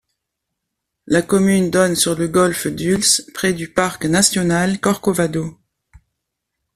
La 1.05 1.21
commune 1.21 1.69
donne 1.69 1.93
sur 1.95 2.17
le 2.17 2.27
golfe 2.27 2.65
Dulce, 2.65 3.23
près 3.35 3.53
du 3.53 3.71
parc 3.71 4.05
national 4.05 4.79
Corcovado. 4.79 5.59